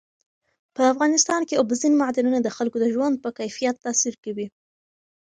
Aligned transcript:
په 0.75 0.81
افغانستان 0.93 1.41
کې 1.47 1.59
اوبزین 1.61 1.93
معدنونه 2.01 2.39
د 2.41 2.47
خلکو 2.57 2.77
د 2.81 2.85
ژوند 2.93 3.15
په 3.23 3.29
کیفیت 3.39 3.75
تاثیر 3.85 4.13
کوي. 4.23 4.47